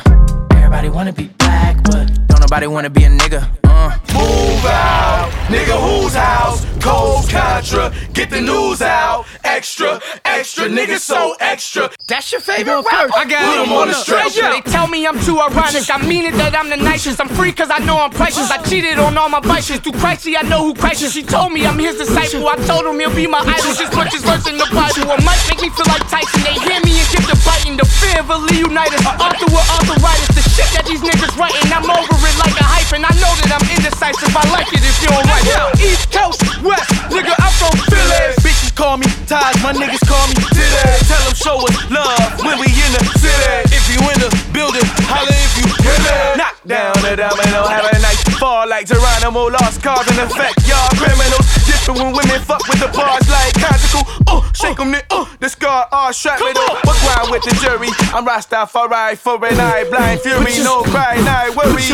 Everybody 0.54 0.88
wanna 0.88 1.12
be 1.12 1.28
black, 1.40 1.84
but 1.84 2.08
don't 2.30 2.40
nobody 2.40 2.68
wanna 2.68 2.90
be 2.90 3.04
a 3.04 3.10
nigga. 3.10 3.44
Uh. 3.66 3.92
Move 4.14 4.66
out, 4.66 5.30
nigga, 5.50 5.76
whose 5.78 6.16
house? 6.16 6.64
Coast 6.80 7.30
Contra, 7.32 7.94
get 8.14 8.30
the 8.30 8.42
news 8.42 8.82
out. 8.82 9.26
Extra, 9.44 10.00
extra, 10.26 10.66
nigga, 10.66 10.98
so 10.98 11.36
extra. 11.40 11.90
That's 12.08 12.32
your 12.32 12.42
favorite 12.42 12.82
rapper? 12.84 13.12
I 13.16 13.26
got 13.26 13.44
Put 13.44 13.68
him 13.68 13.74
on 13.74 13.88
the 13.88 13.94
stretcher. 13.94 14.50
They 14.50 14.62
tell 14.62 14.88
me 14.88 15.06
I'm 15.06 15.20
too 15.22 15.40
ironic. 15.40 15.90
I 15.90 16.00
mean 16.06 16.26
it 16.26 16.34
that 16.40 16.56
I'm 16.56 16.70
the 16.70 16.78
nicest. 16.78 17.20
I'm 17.20 17.30
free 17.30 17.52
cause 17.52 17.70
I 17.70 17.80
know 17.80 18.00
I'm 18.00 18.12
priceless. 18.12 18.52
I 18.52 18.58
cheated 18.64 19.00
on 19.00 19.18
all 19.18 19.30
my 19.30 19.40
vices. 19.40 19.80
Through 19.80 20.00
Christy, 20.00 20.38
I 20.38 20.44
know 20.44 20.64
who 20.64 20.74
Christ 20.74 21.04
is. 21.04 21.14
She 21.14 21.24
told 21.24 21.52
me 21.52 21.66
I'm 21.66 21.78
his 21.78 21.98
disciple. 21.98 22.48
I 22.48 22.56
told 22.66 22.86
him 22.86 23.00
he'll 23.00 23.14
be 23.14 23.28
my 23.28 23.44
idol. 23.44 23.74
Just 23.76 23.94
much 23.96 24.14
as 24.16 24.24
verse 24.24 24.48
in 24.48 24.58
the 24.58 24.68
Bible. 24.72 25.12
It 25.12 25.24
might 25.24 25.42
make 25.52 25.62
me 25.62 25.70
feel 25.70 25.88
like 25.92 26.08
Tyson. 26.08 26.42
They 26.48 26.56
hear 26.56 26.80
me 26.82 26.96
and 26.96 27.10
get 27.12 27.26
the 27.28 27.38
biting. 27.44 27.76
The 27.76 27.86
fear 27.86 28.24
of 28.24 28.30
a 28.32 28.38
Leonidas. 28.40 29.04
Arthur 29.06 29.50
with 29.52 29.68
arthritis. 29.76 30.32
The 30.34 30.44
shit 30.48 30.70
that 30.76 30.88
these 30.88 31.04
niggas 31.04 31.36
writing. 31.36 31.68
I'm 31.72 31.88
over 31.88 32.16
it 32.24 32.38
like 32.40 32.56
a 32.56 32.66
hyphen. 32.66 33.04
I 33.04 33.14
know 33.20 33.32
that 33.44 33.52
I'm 33.60 33.66
indecisive. 33.68 34.32
I 34.32 34.44
like 34.56 34.72
it 34.72 34.82
if 34.82 34.96
you 35.04 35.10
don't 35.12 35.28
like 35.28 35.46
it. 35.46 35.60
East 35.84 36.10
Coast, 36.12 36.40
West, 36.70 36.86
nigga, 37.10 37.34
I'm 37.42 37.54
from 37.58 37.74
Philly. 37.90 38.38
Bitches 38.46 38.70
call 38.78 39.02
me 39.02 39.10
Taj, 39.26 39.58
my 39.66 39.74
niggas 39.74 40.06
call 40.06 40.22
me 40.30 40.38
Diddy. 40.54 40.86
Tell 41.10 41.18
them 41.26 41.34
show 41.34 41.58
us 41.66 41.74
love 41.90 42.46
when 42.46 42.62
we 42.62 42.70
in 42.70 42.92
the 42.94 43.02
city. 43.18 43.74
If 43.74 43.90
you 43.90 43.98
in 44.06 44.22
the 44.22 44.30
building, 44.54 44.86
holla 45.10 45.34
if 45.34 45.54
you 45.58 45.66
hear 45.82 45.98
it. 45.98 46.38
Knock 46.38 46.62
down 46.70 46.94
the 47.02 47.18
domino, 47.18 47.66
have 47.66 47.90
a 47.90 47.98
nice 47.98 48.22
fall 48.38 48.70
like 48.70 48.86
Geronimo. 48.86 49.50
Lost 49.50 49.82
cars 49.82 50.06
in 50.14 50.22
effect, 50.22 50.62
y'all 50.70 50.94
criminals. 50.94 51.42
Different 51.66 51.98
when 52.06 52.14
women 52.14 52.38
fuck 52.46 52.62
with 52.70 52.78
the 52.78 52.90
bars 52.94 53.26
like 53.34 53.58
conjugal. 53.58 54.06
Uh, 54.30 54.46
shake 54.60 54.78
them, 54.78 54.94
uh, 54.94 55.26
the 55.40 55.48
scar, 55.48 55.88
all 55.92 56.12
strap 56.12 56.42
up. 56.42 56.84
What 56.84 57.00
grind 57.00 57.32
with 57.32 57.44
the 57.48 57.56
jury? 57.64 57.88
I'm 58.12 58.28
Rastafari 58.28 59.16
for 59.16 59.40
an 59.40 59.60
eye, 59.60 59.88
blind 59.90 60.20
fury, 60.20 60.60
no 60.64 60.84
cry, 60.92 61.16
not 61.24 61.56
worry. 61.56 61.88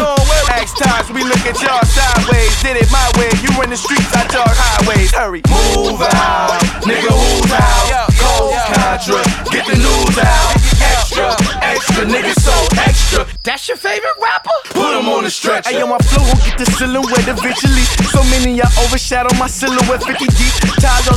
Ask 0.49 0.77
times 0.81 1.13
we 1.13 1.21
look 1.23 1.45
at 1.45 1.61
y'all 1.61 1.85
sideways. 1.85 2.53
Did 2.65 2.81
it 2.81 2.89
my 2.89 3.05
way, 3.21 3.29
you 3.45 3.53
in 3.61 3.69
the 3.69 3.77
streets, 3.77 4.09
I 4.17 4.25
jog 4.33 4.49
highways. 4.49 5.13
Hurry, 5.13 5.45
move 5.45 6.01
out, 6.01 6.57
nigga, 6.81 7.13
who's 7.13 7.53
out? 7.53 8.09
Coast 8.17 8.57
Contra, 8.73 9.21
get 9.53 9.69
the 9.69 9.77
news 9.77 10.17
out. 10.17 10.57
Extra, 10.81 11.37
extra, 11.61 12.03
nigga, 12.05 12.33
so 12.33 12.55
extra. 12.81 13.27
That's 13.43 13.67
your 13.67 13.77
favorite 13.77 14.17
rapper? 14.17 14.57
Put 14.73 14.97
him 14.97 15.07
on 15.09 15.23
the 15.23 15.29
stretcher. 15.29 15.69
Hey, 15.69 15.79
yo, 15.79 15.87
my 15.87 15.99
flow 16.09 16.25
will 16.25 16.41
get 16.41 16.57
the 16.57 16.65
silhouette 16.65 17.29
eventually. 17.29 17.85
So 18.09 18.23
many 18.33 18.57
y'all 18.57 18.73
overshadow 18.81 19.29
my 19.37 19.47
silhouette 19.47 20.03
50 20.03 20.25
deep. 20.25 20.65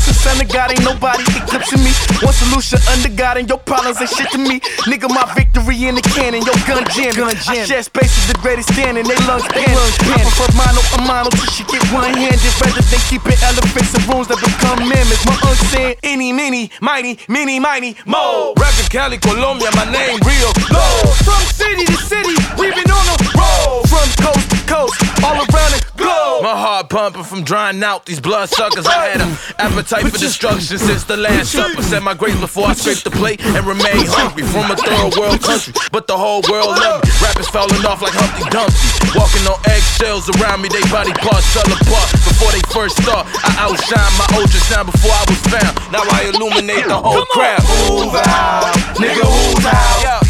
The 0.08 0.14
son 0.14 0.40
of 0.40 0.48
God, 0.48 0.70
ain't 0.70 0.84
nobody 0.84 1.24
eclipsing 1.38 1.82
me. 1.82 1.92
One 2.20 2.34
solution 2.34 2.78
under 2.90 3.10
God, 3.14 3.38
and 3.38 3.48
your 3.48 3.58
problems 3.58 4.00
ain't 4.00 4.10
shit 4.10 4.30
to 4.34 4.38
me. 4.38 4.60
Nigga, 4.90 5.08
my 5.08 5.24
victory 5.34 5.86
in 5.86 5.94
the 5.94 6.02
cannon, 6.02 6.42
yo, 6.42 6.52
gun 6.66 6.84
jam. 6.94 7.14
Gun 7.14 7.34
jam. 7.34 7.62
I 7.62 7.64
share 7.64 7.82
space 7.82 8.12
with 8.18 8.34
the 8.34 8.38
greatest 8.42 8.72
standing, 8.74 9.06
they 9.06 9.18
lungs 9.26 9.46
panning. 9.48 9.78
I 10.10 10.18
prefer 10.26 10.50
mono 10.58 10.80
a 10.94 10.98
mono 11.06 11.30
till 11.30 11.48
she 11.54 11.62
get 11.70 11.82
one 11.94 12.10
handed. 12.14 12.52
Rather 12.58 12.82
than 12.82 13.02
keeping 13.06 13.38
elephants 13.44 13.94
in 13.94 14.02
rooms 14.10 14.26
that 14.28 14.40
become 14.42 14.82
mammoths. 14.88 15.24
My 15.26 15.34
uncle 15.38 15.68
saying, 15.70 15.96
Any, 16.02 16.32
mini, 16.32 16.70
mighty, 16.80 17.18
mini, 17.28 17.60
mighty, 17.60 17.96
mo. 18.06 18.54
Rapping 18.58 18.90
Cali, 18.90 19.18
Colombia, 19.18 19.70
my 19.78 19.86
name 19.90 20.18
real 20.26 20.50
low. 20.74 21.06
From 21.22 21.42
city 21.54 21.84
to 21.86 21.96
city, 21.96 22.34
we 22.58 22.72
been 22.74 22.90
on 22.90 23.04
the 23.14 23.18
road. 23.38 23.86
From 23.86 24.08
coast 24.18 24.46
to 24.50 24.58
coast, 24.66 24.96
all 25.22 25.36
around 25.38 25.72
the 25.76 25.80
globe. 25.96 26.07
My 26.40 26.54
heart 26.54 26.88
pumping 26.88 27.24
from 27.24 27.42
drying 27.42 27.82
out 27.82 28.06
these 28.06 28.20
blood 28.20 28.48
suckers. 28.48 28.86
I 28.86 29.10
had 29.10 29.20
an 29.20 29.34
appetite 29.58 30.06
for 30.06 30.18
destruction 30.18 30.78
since 30.78 31.02
the 31.02 31.16
last 31.16 31.50
supper. 31.50 31.82
Said 31.82 32.02
my 32.02 32.14
grace 32.14 32.38
before 32.38 32.70
I 32.70 32.74
scraped 32.74 33.02
the 33.02 33.10
plate 33.10 33.42
and 33.42 33.66
remain 33.66 34.06
hungry 34.06 34.46
from 34.46 34.70
a 34.70 34.76
third 34.78 35.18
world 35.18 35.42
country. 35.42 35.74
But 35.90 36.06
the 36.06 36.14
whole 36.14 36.42
world 36.46 36.78
love 36.78 37.02
me. 37.02 37.10
Rappers 37.18 37.50
falling 37.50 37.82
off 37.82 38.02
like 38.02 38.14
Humpty 38.14 38.46
Dumpty. 38.54 38.78
Walking 39.18 39.50
on 39.50 39.58
eggshells 39.66 40.30
around 40.38 40.62
me, 40.62 40.70
they 40.70 40.82
body 40.94 41.10
parts 41.18 41.50
fell 41.50 41.66
apart 41.66 42.06
before 42.22 42.54
they 42.54 42.62
first 42.70 43.02
start. 43.02 43.26
I 43.42 43.50
outshine 43.58 44.12
my 44.14 44.26
ultrasound 44.38 44.94
before 44.94 45.10
I 45.10 45.24
was 45.26 45.42
found. 45.50 45.74
Now 45.90 46.06
I 46.06 46.30
illuminate 46.30 46.86
the 46.86 47.02
whole 47.02 47.26
crowd. 47.34 47.66
Move 47.90 48.14
out, 48.14 48.78
nigga, 48.94 49.26
who's 49.26 49.66
out? 49.66 50.22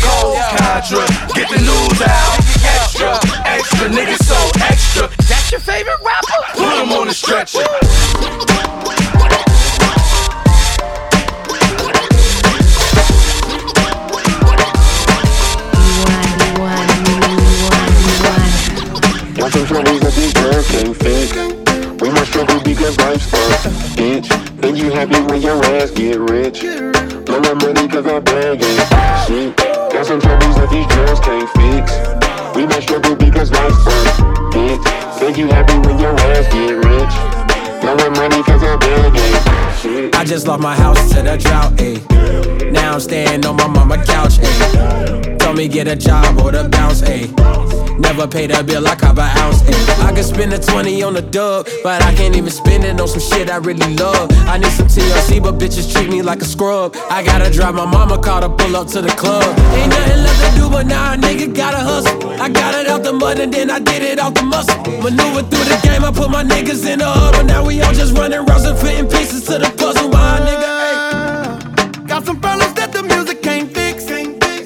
Contra, 0.57 1.05
get 1.37 1.53
the 1.53 1.61
news 1.61 2.01
out. 2.01 2.58
Extra, 3.01 3.31
extra, 3.45 3.89
niggas 3.91 4.25
so 4.25 4.35
extra. 4.65 5.09
That's 5.29 5.53
your 5.53 5.61
favorite 5.61 6.01
rapper? 6.05 6.43
Put 6.55 6.83
him 6.83 6.91
on 6.91 7.07
the 7.07 7.15
stretcher. 7.15 7.59
Got 19.37 19.53
some 19.53 19.67
troubles 19.67 20.01
that 20.01 20.15
these 20.17 20.33
girls 20.35 20.69
can't 20.69 20.97
fix. 20.97 22.03
We 22.03 22.11
must 22.11 22.33
struggle 22.33 22.61
because 22.65 22.99
life's 22.99 23.33
a 23.33 23.69
bitch. 23.95 24.27
Think 24.61 24.77
you 24.77 24.91
happy 24.91 25.21
when 25.21 25.41
your 25.41 25.65
ass 25.67 25.93
get 25.93 26.19
rich. 26.19 26.63
Blow 27.27 27.39
my 27.39 27.55
money 27.55 27.88
just 40.39 40.47
lost 40.47 40.63
my 40.63 40.77
house 40.77 41.09
to 41.09 41.21
the 41.21 41.37
drought, 41.37 41.73
ayy. 41.79 42.18
Now 42.79 42.95
I'm 42.95 43.01
staying 43.01 43.45
on 43.45 43.57
my 43.57 43.67
mama 43.67 43.97
couch, 44.05 44.39
ayy. 44.39 45.39
Told 45.39 45.57
me 45.57 45.67
get 45.69 45.89
a 45.89 45.97
job 45.97 46.41
or 46.41 46.53
the 46.53 46.69
bounce, 46.69 47.03
ayy. 47.03 47.29
Never 47.99 48.29
pay 48.29 48.47
that 48.47 48.67
bill, 48.67 48.87
I 48.87 48.95
cop 48.95 49.19
an 49.19 49.37
ounce, 49.39 49.63
ayy. 49.63 50.07
I 50.07 50.13
can 50.13 50.23
spend 50.23 50.53
a 50.53 50.59
20 50.59 51.03
on 51.03 51.17
a 51.17 51.21
dub, 51.21 51.67
but 51.83 52.03
I 52.03 52.15
can't 52.15 52.37
even 52.37 52.51
spend 52.51 52.85
it 52.85 53.01
on 53.01 53.09
some 53.09 53.21
shit 53.21 53.51
I 53.51 53.57
really 53.57 53.95
love. 53.97 54.31
I 54.47 54.59
need 54.59 54.71
some 54.71 54.87
TLC, 54.87 55.43
but 55.43 55.59
bitches 55.59 55.93
treat 55.93 56.09
me 56.09 56.23
like 56.23 56.41
a 56.41 56.45
scrub. 56.45 56.97
I 57.11 57.25
gotta 57.25 57.51
drive 57.51 57.75
my 57.75 57.85
mama 57.85 58.17
car 58.19 58.41
to 58.43 58.49
pull 58.49 58.77
up 58.77 58.87
to 58.89 59.03
the 59.03 59.15
club. 59.23 59.43
Ain't 59.75 59.91
nothing 59.91 60.23
left 60.23 60.41
to 60.45 60.61
do, 60.61 60.71
but 60.71 60.87
now 60.87 61.15
a 61.15 61.17
nigga 61.17 61.53
gotta 61.55 61.79
hustle. 61.79 62.31
I 62.41 62.49
got 62.49 62.75
it 62.81 62.87
out 62.87 63.03
the 63.03 63.13
mud 63.13 63.41
and 63.41 63.53
then 63.53 63.71
I 63.71 63.81
did 63.81 64.03
it 64.03 64.19
out 64.21 64.35
the 64.37 64.45
muscle. 64.45 64.79
Maneuver 65.03 65.43
through 65.51 65.67
the 65.67 65.81
game, 65.83 66.05
I 66.05 66.13
put 66.13 66.31
my 66.31 66.45
niggas 66.45 66.87
in 66.87 67.01
the 67.01 67.07
hub, 67.07 67.35
but 67.35 67.47
now 67.47 67.67
we 67.67 67.83
all 67.83 67.93
just 67.93 68.17
running 68.17 68.45
rounds 68.47 68.65
and 68.65 68.79
fitting 68.79 69.09
pieces 69.09 69.45
to 69.47 69.59
the 69.59 69.71
puzzle. 69.77 70.09
My 70.09 70.39
nigga. 70.47 70.68
Got 72.09 72.25
some 72.25 72.41
problems 72.41 72.73
that 72.75 72.91
the 72.91 73.03
music 73.03 73.43
can't 73.43 73.73
fix. 73.73 74.09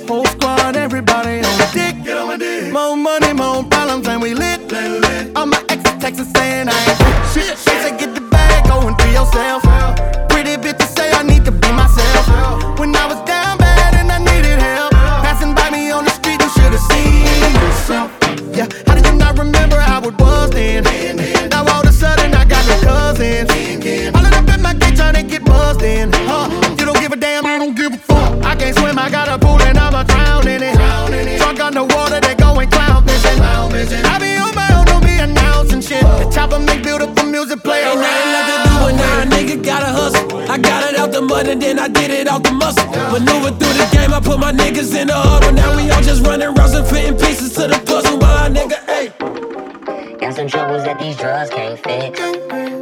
Whole 0.09 0.25
squad, 0.27 0.77
everybody 0.77 1.39
on 1.39 1.59
the 1.59 1.69
dick. 1.73 2.05
Get 2.05 2.17
on 2.17 2.29
my 2.29 2.37
dick. 2.37 2.73
More 2.73 2.97
money, 2.97 3.33
more 3.33 3.65
problems, 3.65 4.07
and 4.07 4.23
we 4.23 4.35
lit. 4.35 4.61
All 5.35 5.47
my 5.47 5.63
exes 5.69 5.93
texting 6.03 6.37
saying 6.37 6.69
I 6.69 6.79
ain't 6.87 7.33
shit. 7.35 7.59
She 7.59 7.75
said 7.83 7.99
get 7.99 8.15
the 8.15 8.21
bag, 8.21 8.69
go 8.69 8.87
and 8.87 8.97
free 9.01 9.13
yourself. 9.13 9.62
The 45.13 45.21
hub, 45.21 45.43
but 45.43 45.53
now 45.53 45.77
we 45.77 45.91
all 45.91 46.03
just 46.03 46.25
running 46.27 46.55
rounds 46.55 46.75
and 46.75 46.87
fitting 46.87 47.17
pieces 47.19 47.53
to 47.55 47.69
the 47.69 47.79
puzzle. 47.85 48.17
My 48.17 48.49
nigga, 48.49 48.79
ayy. 48.89 50.21
Got 50.21 50.35
some 50.35 50.49
troubles 50.49 50.85
that 50.85 50.99
these 50.99 51.17
drugs 51.17 51.51
can't 51.51 51.79
fix. 51.85 52.21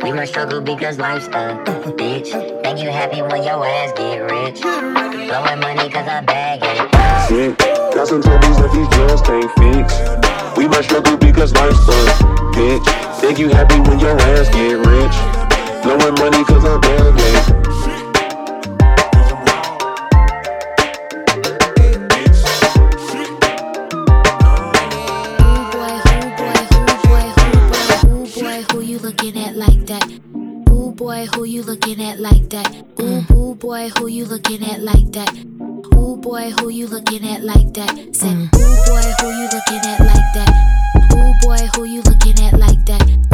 We 0.05 0.13
must 0.13 0.31
struggle 0.33 0.61
because 0.61 0.99
life's 0.99 1.27
a 1.27 1.59
bitch. 1.99 2.31
Make 2.63 2.79
you 2.83 2.91
happy 2.91 3.23
when 3.23 3.43
your 3.43 3.65
ass 3.67 3.93
get 3.99 4.19
rich. 4.31 4.61
Blowing 4.61 5.61
money 5.61 5.89
cause 5.91 6.09
I 6.09 6.21
bag 6.21 6.61
it. 6.63 6.79
Shit. 7.29 7.59
Got 7.95 8.07
some 8.07 8.23
troubles 8.23 8.57
that 8.59 8.71
these 8.73 8.91
girls 8.97 9.21
can't 9.23 9.51
fix. 9.59 9.89
We 10.57 10.69
must 10.69 10.89
struggle 10.89 11.17
because 11.17 11.53
life's 11.55 11.89
a 11.89 12.01
bitch. 12.55 12.87
Think 13.21 13.39
you 13.39 13.49
happy 13.49 13.81
when 13.81 13.99
your 13.99 14.17
ass 14.33 14.49
get 14.51 14.79
rich. 14.87 15.17
Blowing 15.83 16.15
money 16.23 16.45
cause 16.45 16.65
I 16.65 16.79
bag 16.79 17.15
it. 17.17 17.80
Looking 29.11 29.43
at 29.43 29.57
like 29.57 29.87
that? 29.87 30.09
Ooh 30.71 30.93
boy, 30.93 31.27
who 31.35 31.43
you 31.43 31.63
looking 31.65 32.01
at 32.01 32.21
like 32.21 32.49
that? 32.51 32.73
Ooh, 33.01 33.21
mm. 33.21 33.31
ooh 33.37 33.57
boy, 33.57 33.89
who 33.99 34.07
you 34.07 34.25
looking 34.25 34.63
at 34.63 34.83
like 34.83 35.11
that? 35.11 35.35
Ooh 35.97 36.17
boy, 36.17 36.53
who 36.61 36.69
you 36.69 36.87
looking 36.87 37.27
at 37.27 37.43
like 37.43 37.75
that? 37.75 37.91
Said, 38.15 38.37
mm. 38.37 38.55
ooh 38.55 38.77
boy, 38.87 39.03
who 39.19 39.29
you 39.35 39.49
looking 39.51 39.83
at 39.91 39.99
like 39.99 40.29
that? 40.37 40.51
Ooh 41.13 41.35
boy, 41.43 41.59
who 41.75 41.85
you 41.87 42.03
looking 42.03 42.39
at 42.47 42.57
like 42.57 42.87
that? 42.87 43.30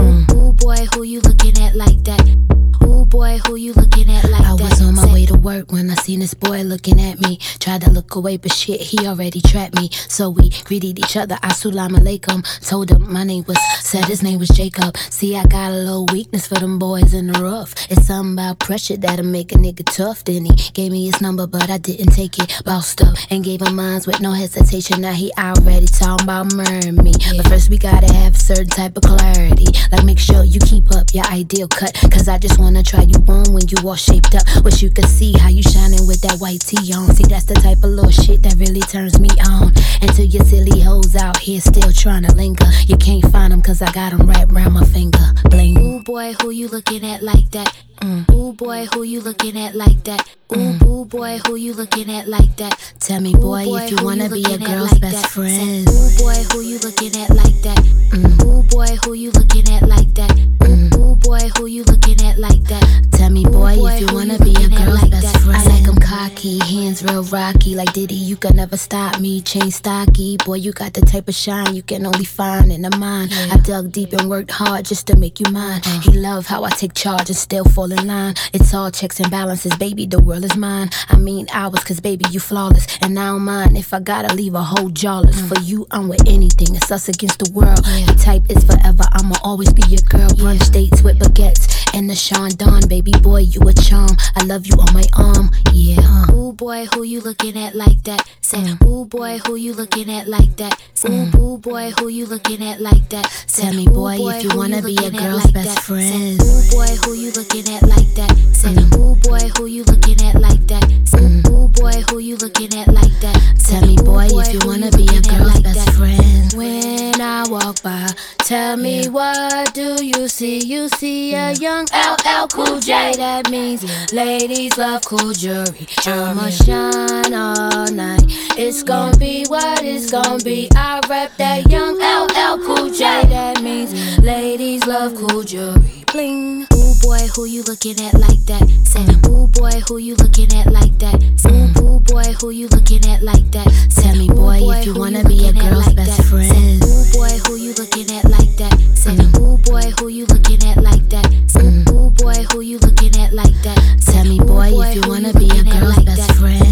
Boy, 0.67 0.85
who 0.95 1.05
you 1.05 1.21
looking 1.21 1.57
at 1.63 1.77
like 1.77 2.03
that? 2.03 2.57
Ooh 2.83 3.05
boy, 3.05 3.39
who 3.47 3.57
you 3.57 3.73
looking 3.73 4.11
at 4.11 4.25
like 4.31 4.43
I 4.43 4.57
that? 4.57 4.61
I 4.61 4.69
was 4.69 4.83
on 4.83 4.95
my 4.95 5.13
way 5.13 5.27
to 5.27 5.35
work 5.35 5.73
when 5.73 5.91
I 5.91 5.95
seen 5.95 6.21
this 6.21 6.35
boy 6.35 6.63
looking 6.63 7.01
at 7.01 7.21
me. 7.21 7.39
Tried 7.59 7.83
to 7.83 7.91
look 7.91 8.15
away, 8.15 8.37
but 8.37 8.53
shit, 8.53 8.81
he 8.81 9.07
already 9.07 9.41
trapped 9.41 9.77
me. 9.77 9.91
So 10.09 10.31
we 10.31 10.51
greeted 10.65 10.99
each 10.99 11.17
other. 11.17 11.37
Assalamu 11.37 11.99
alaikum. 11.99 12.43
Told 12.69 12.91
him 12.91 13.13
my 13.13 13.25
name 13.25 13.45
was, 13.47 13.59
said 13.81 14.05
his 14.07 14.23
name 14.23 14.39
was 14.39 14.49
Jacob. 14.49 14.97
See, 14.97 15.37
I 15.37 15.45
got 15.45 15.71
a 15.71 15.75
little 15.75 16.07
weakness 16.07 16.49
for 16.49 16.57
them 16.57 16.79
boys 16.79 17.15
in 17.15 17.29
the 17.29 17.41
rough. 17.41 17.75
It's 17.91 18.07
something 18.07 18.35
about 18.35 18.59
pressure 18.59 18.97
that'll 18.97 19.25
make 19.25 19.53
a 19.53 19.57
nigga 19.57 19.85
tough. 19.85 20.25
Then 20.25 20.45
he 20.45 20.55
gave 20.73 20.93
me 20.93 21.07
his 21.07 21.21
number, 21.21 21.47
but 21.47 21.71
I 21.71 21.79
didn't 21.79 22.13
take 22.13 22.39
it. 22.39 22.63
Bossed 22.65 23.03
up 23.03 23.17
and 23.31 23.45
gave 23.45 23.63
him 23.63 23.77
mines 23.77 24.07
with 24.07 24.21
no 24.21 24.33
hesitation. 24.33 25.01
Now 25.01 25.13
he 25.13 25.33
already 25.39 25.87
talking 25.87 26.25
about 26.25 26.53
murdering 26.55 26.97
me. 26.97 27.13
But 27.37 27.49
first, 27.49 27.71
we 27.71 27.79
gotta 27.79 28.13
have 28.13 28.35
a 28.35 28.39
certain 28.39 28.69
type 28.69 28.97
of 28.97 29.03
clarity. 29.03 29.67
Like, 29.91 30.05
make 30.05 30.19
sure 30.19 30.45
you 30.45 30.56
keep 30.61 30.91
up 30.95 31.13
your 31.13 31.25
ideal 31.27 31.69
cut. 31.69 31.95
Cause 32.11 32.29
I 32.29 32.39
just 32.39 32.59
wanna 32.59 32.83
try 32.83 33.03
you 33.03 33.19
on 33.29 33.53
when 33.53 33.67
you 33.69 33.77
all 33.87 33.95
shaped 33.95 34.35
up. 34.35 34.43
Wish 34.65 34.83
you 34.83 34.91
could 34.91 35.09
see 35.09 35.33
how 35.33 35.49
you 35.49 35.63
shining 35.63 36.07
with 36.07 36.21
that 36.23 36.39
white 36.39 36.61
tee 36.61 36.93
on. 36.95 37.15
See, 37.15 37.25
that's 37.25 37.45
the 37.45 37.55
type 37.55 37.79
of 37.79 37.91
little 37.91 38.11
shit 38.11 38.43
that 38.43 38.55
really 38.57 38.81
turns 38.81 39.19
me 39.21 39.31
on. 39.47 39.73
Until 40.03 40.25
your 40.27 40.45
silly 40.45 40.81
hoes 40.81 41.17
out 41.17 41.39
here 41.39 41.61
still 41.61 41.93
trying 41.93 42.25
to 42.25 42.33
linger. 42.35 42.67
You 42.87 42.97
can't 42.97 43.25
find 43.33 43.53
them 43.53 43.63
cause 43.63 43.83
I 43.83 43.91
got 43.93 44.11
them 44.13 44.29
wrapped 44.29 44.53
around 44.53 44.73
my 44.73 44.85
finger. 44.85 45.33
Bling. 45.51 45.79
Ooh 45.79 46.03
boy, 46.03 46.35
who 46.41 46.51
you 46.51 46.69
looking 46.69 47.05
at 47.05 47.23
like 47.23 47.51
that? 47.51 47.75
Mm. 48.01 48.31
Ooh 48.33 48.53
boy, 48.53 48.87
who 48.93 49.03
you 49.03 49.21
looking 49.21 49.57
at 49.59 49.75
like 49.75 50.05
that? 50.05 50.29
Ooh, 50.55 50.79
ooh 50.85 51.05
boy, 51.07 51.39
who 51.47 51.57
you 51.57 51.73
looking 51.73 52.11
at 52.11 52.29
like 52.29 52.57
that? 52.59 52.79
Tell 53.01 53.21
me, 53.21 53.35
Ooh, 53.35 53.41
boy, 53.41 53.65
if 53.67 53.91
you 53.91 54.05
wanna 54.05 54.29
be 54.29 54.45
a 54.45 54.59
girl's 54.59 54.93
like 54.93 55.01
best 55.01 55.23
that? 55.23 55.31
friend. 55.31 55.89
Ooh 55.89 56.19
boy, 56.19 56.35
who 56.53 56.61
you 56.61 56.79
looking 56.79 57.17
at 57.21 57.31
like 57.31 57.61
that? 57.63 57.79
Mm. 58.13 58.45
Ooh 58.45 58.63
boy, 58.69 58.97
who 59.05 59.15
you 59.15 59.31
looking 59.33 59.69
at 59.75 59.89
like 59.89 60.13
that? 60.15 60.46
Ooh 60.47 60.96
boy, 61.21 61.39
who 61.57 61.67
you 61.67 61.85
looking 61.85 62.21
at 62.27 62.39
like 62.39 62.63
that? 62.65 63.07
Tell 63.13 63.31
me, 63.31 63.45
Ooh, 63.47 63.51
boy, 63.51 63.77
boy, 63.77 63.93
if 63.93 64.01
you 64.01 64.15
wanna 64.15 64.35
you 64.35 64.45
be 64.45 64.65
a 64.65 64.69
girl's 64.69 65.03
like 65.03 65.11
best 65.11 65.33
that? 65.33 65.41
friend. 65.43 65.57
I 65.57 65.65
like 65.65 65.87
him 65.87 65.97
cocky, 65.97 66.59
hands 66.59 67.03
real 67.03 67.23
rocky, 67.25 67.75
like 67.75 67.93
Diddy. 67.93 68.15
You 68.15 68.37
can 68.37 68.57
never 68.57 68.77
stop 68.77 69.21
me, 69.21 69.41
chain 69.41 69.71
stocky. 69.71 70.37
Boy, 70.45 70.55
you 70.55 70.73
got 70.73 70.93
the 70.93 71.01
type 71.01 71.29
of 71.29 71.35
shine 71.35 71.75
you 71.75 71.83
can 71.83 72.07
only 72.07 72.25
find 72.25 72.71
in 72.71 72.85
a 72.85 72.97
mind. 72.97 73.33
I 73.51 73.57
dug 73.57 73.93
deep 73.93 74.13
and 74.13 74.29
worked 74.29 74.51
hard 74.51 74.85
just 74.85 75.07
to 75.09 75.17
make 75.17 75.41
you 75.41 75.51
mine. 75.51 75.81
Uh. 75.85 76.01
He 76.01 76.13
love 76.13 76.47
how 76.47 76.65
I 76.65 76.71
take 76.71 76.95
charge 76.95 77.29
and 77.29 77.37
still 77.37 77.65
fall 77.65 77.91
in 77.91 78.07
line. 78.07 78.35
It's 78.53 78.73
all 78.75 78.91
checks 78.91 79.19
and 79.21 79.31
balances, 79.31 79.75
baby. 79.77 80.07
The 80.07 80.21
world 80.21 80.45
is 80.45 80.57
mine. 80.57 80.91
I 81.09 81.17
mean 81.17 81.47
ours, 81.53 81.83
cause 81.85 82.01
baby, 82.01 82.25
you 82.31 82.41
flawless. 82.41 82.87
And 83.03 83.19
I 83.19 83.27
don't 83.29 83.43
mind 83.43 83.77
if 83.79 83.95
I 83.95 84.01
gotta 84.01 84.35
leave 84.35 84.55
a 84.55 84.63
whole 84.63 84.91
jawless. 84.91 85.41
Mm. 85.41 85.49
For 85.49 85.61
you, 85.63 85.87
I'm 85.91 86.09
with 86.09 86.23
anything. 86.29 86.75
It's 86.77 86.91
us 86.93 87.09
against 87.09 87.39
the 87.39 87.51
world. 87.53 87.79
The 87.79 88.17
type 88.23 88.43
is 88.51 88.63
forever. 88.65 89.05
I'ma 89.13 89.37
always 89.43 89.73
be 89.73 89.83
your 89.89 90.03
girl. 90.03 90.29
Brunch 90.31 90.71
dates 90.73 91.03
with 91.07 91.21
baguettes 91.21 91.86
and 91.97 92.11
the 92.11 92.15
Sean 92.15 92.51
Don, 92.51 92.87
baby 92.89 93.13
boy, 93.23 93.41
you 93.41 93.61
a 93.63 93.73
charm. 93.73 94.11
I 94.37 94.45
love 94.45 94.67
you 94.67 94.77
on 94.77 94.93
my 94.93 95.05
arm, 95.17 95.51
yeah. 95.73 95.97
uh. 96.01 96.33
Ooh 96.35 96.53
boy, 96.53 96.85
who 96.93 97.03
you 97.05 97.21
looking 97.23 97.57
at 97.57 97.75
like 97.75 98.03
that? 98.05 98.29
Say, 98.43 98.59
mm. 98.59 98.87
ooh 98.87 99.07
boy, 99.07 99.39
who 99.47 99.57
you 99.57 99.73
looking 99.73 100.11
at 100.11 100.29
like 100.29 100.57
that? 100.57 100.79
Mm. 100.97 101.35
Ooh, 101.35 101.55
ooh 101.55 101.59
boy, 101.59 101.93
who 101.99 102.09
you 102.09 102.27
looking 102.27 102.63
at 102.63 102.81
like 102.83 103.09
that? 103.09 103.31
Say, 103.47 103.63
Tell 103.63 103.75
me, 103.75 103.87
ooh, 103.89 103.95
boy, 103.95 104.35
if 104.37 104.45
you 104.45 104.51
wanna 104.57 104.83
be 104.83 104.95
a 104.99 105.11
girl's 105.11 105.45
like 105.47 105.55
best 105.55 105.75
that? 105.75 105.81
friend. 105.81 106.41
Say, 106.43 106.47
ooh 106.47 106.71
boy, 106.71 106.97
who 107.05 107.15
you 107.15 107.31
looking 107.33 107.69
at 107.75 107.83
like 107.83 108.13
that? 108.15 108.37
Say, 108.53 108.75
ooh 108.99 109.15
boy, 109.17 109.49
who 109.57 109.67
you 109.67 109.85
looking 109.85 110.21
at 110.27 110.35
like 110.41 110.67
that? 110.67 110.85
Ooh, 111.17 111.51
ooh 111.51 111.69
boy, 111.69 111.93
who 112.11 112.19
you 112.19 112.37
looking 112.37 112.75
at 112.79 112.89
like 112.89 113.17
that? 113.21 113.37
Say, 113.57 113.81
Tell 113.81 113.87
me, 113.89 113.97
boy, 113.97 114.29
if 114.33 114.53
you 114.53 114.61
wanna 114.69 114.91
you 114.93 115.07
be 115.07 115.17
a 115.17 115.23
girl's 115.23 115.55
like 115.55 115.65
best 115.65 115.87
that? 115.87 115.95
friend. 115.95 116.53
When 116.53 117.21
I 117.21 117.49
walk 117.49 117.83
by, 117.83 118.07
tell 118.39 118.67
Tell 118.67 118.77
me 118.77 119.09
what 119.09 119.73
do 119.75 120.05
you 120.05 120.29
see? 120.29 120.59
You 120.59 120.89
see 120.89 121.35
a 121.35 121.53
young 121.53 121.86
LL 121.93 122.47
Cool 122.49 122.81
J. 122.81 123.15
That 123.17 123.51
means 123.51 123.83
ladies 124.13 124.77
love 124.79 125.05
cool 125.05 125.33
jewelry. 125.33 125.87
I'ma 126.07 126.43
um, 126.43 126.51
shine 126.51 127.35
all 127.35 127.91
night. 127.91 128.25
It's 128.59 128.83
gonna 128.83 129.17
be 129.17 129.45
what 129.49 129.83
it's 129.83 130.11
gonna 130.11 130.43
be. 130.43 130.69
I 130.75 131.01
rep 131.09 131.37
that 131.37 131.71
young 131.71 131.97
LL 131.99 132.65
Cool 132.65 132.91
J. 132.91 133.05
That 133.29 133.63
means 133.63 134.19
ladies 134.19 134.87
love 134.87 135.15
cool 135.15 135.43
jewelry. 135.43 136.05
Bling. 136.13 136.76
Mm-hmm. 136.97 137.13
Ooh 137.13 137.19
boy, 137.19 137.29
who 137.35 137.45
you 137.45 137.63
looking 137.63 138.01
at 138.01 138.15
like 138.15 138.45
that? 138.47 138.69
Say, 138.85 139.05
ooh 139.29 139.47
boy, 139.49 139.81
who 139.89 139.99
you 139.99 140.15
looking 140.17 140.53
at 140.55 140.73
like 140.73 140.99
that? 140.99 141.23
Ooh, 141.47 141.83
ooh 141.83 142.01
boy, 142.01 142.33
who 142.41 142.51
you 142.51 142.69
looking 142.69 143.05
at 143.11 143.23
like 143.23 143.51
that? 143.53 143.67
Tell 143.95 144.17
me, 144.17 144.29
boy, 144.29 144.59
if 144.63 144.87
you 144.87 144.95
wanna 144.95 145.25
be 145.25 145.49
a 145.49 145.53
girl's 145.53 145.93
best 145.95 146.25
friend. 146.25 146.83
Ooh 146.83 147.05
boy, 147.13 147.39
who 147.47 147.57
you 147.57 147.75
looking 147.75 148.11
at 148.17 148.25
like 148.25 148.57
that? 148.57 148.79
Say, 148.95 149.17
ooh 149.39 149.59
boy, 149.59 149.93
who 150.01 150.09
you 150.09 150.27
looking 150.27 150.63
at 150.65 150.83
like 150.83 151.09
that? 151.11 151.27
Say, 151.47 151.61
mm-hmm. 151.61 151.95
Ooh 151.95 152.11
boy, 152.11 152.35
who 152.53 152.61
you 152.61 152.79
looking 152.79 153.17
at 153.21 153.33
like 153.33 153.55
that? 153.63 153.79
Tell 154.05 154.25
me, 154.25 154.39
boy, 154.39 154.71
if 154.73 154.95
you 154.97 155.03
wanna 155.09 155.33
be 155.35 155.51
a 155.51 155.65
girl's 155.65 156.03
best 156.05 156.33
friend. 156.37 156.67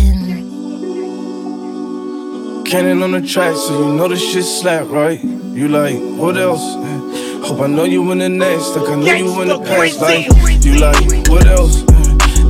Cannon 2.66 3.02
on 3.02 3.12
the 3.12 3.20
track, 3.20 3.54
so 3.56 3.88
you 3.88 3.94
know 3.94 4.08
the 4.08 4.16
shit 4.16 4.44
slap, 4.44 4.88
right? 4.88 5.22
You 5.22 5.68
like, 5.68 5.96
what 6.18 6.36
else? 6.36 6.64
Hope 7.44 7.60
I 7.60 7.66
know 7.66 7.84
you 7.84 8.10
in 8.12 8.18
the 8.18 8.28
next, 8.28 8.74
like 8.74 8.88
I 8.88 8.96
know 8.96 9.12
you 9.12 9.42
in 9.42 9.48
the 9.48 9.58
past 9.60 10.00
life. 10.00 10.64
You 10.64 10.80
like, 10.80 11.28
what 11.28 11.46
else? 11.46 11.84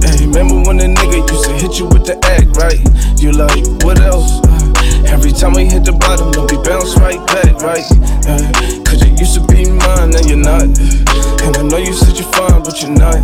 Hey, 0.07 0.27
remember 0.27 0.63
when 0.63 0.79
the 0.79 0.87
nigga 0.87 1.19
used 1.29 1.45
to 1.47 1.53
hit 1.59 1.79
you 1.81 1.87
with 1.91 2.07
the 2.07 2.15
act, 2.31 2.55
right? 2.55 2.79
You 3.19 3.33
like, 3.33 3.67
what 3.83 3.99
else? 3.99 4.39
Every 5.11 5.33
time 5.33 5.55
we 5.55 5.67
hit 5.67 5.85
the 5.85 5.99
bottom, 5.99 6.31
don't 6.31 6.49
be 6.49 6.57
bounced 6.63 6.97
right 6.99 7.19
back, 7.27 7.59
right? 7.59 7.83
Uh, 8.23 8.39
Cause 8.87 9.03
you 9.03 9.11
used 9.19 9.35
to 9.35 9.43
be 9.51 9.67
mine, 9.67 10.15
now 10.15 10.23
you're 10.31 10.39
not. 10.39 10.71
And 11.43 11.53
I 11.59 11.63
know 11.67 11.79
you 11.83 11.93
said 11.93 12.15
you're 12.15 12.31
fine, 12.31 12.63
but 12.63 12.79
you're 12.81 12.95
not. 12.95 13.19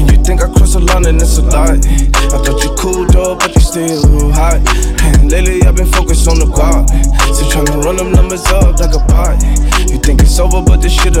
And 0.00 0.08
you 0.08 0.16
think 0.24 0.40
I 0.40 0.48
cross 0.48 0.72
the 0.72 0.80
line 0.80 1.04
and 1.04 1.20
it's 1.20 1.36
a 1.36 1.42
lie. 1.44 1.76
I 1.76 2.40
thought 2.40 2.56
you 2.64 2.72
cool, 2.80 3.04
dog, 3.12 3.44
but 3.44 3.54
you 3.54 3.60
still 3.60 4.32
hot. 4.32 4.64
And 5.04 5.30
lately 5.30 5.55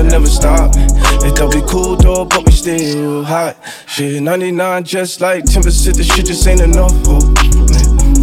never 0.02 0.26
stop. 0.26 0.72
They 0.72 1.30
thought 1.30 1.54
we 1.54 1.62
cool, 1.62 1.96
though, 1.96 2.24
but 2.24 2.44
we 2.44 2.52
still 2.52 3.24
hot. 3.24 3.56
Shit, 3.86 4.22
99 4.22 4.84
just 4.84 5.20
like 5.20 5.44
10%, 5.44 5.62
this 5.96 6.06
shit 6.06 6.26
just 6.26 6.46
ain't 6.46 6.60
enough. 6.60 6.92
Oh, 7.06 7.34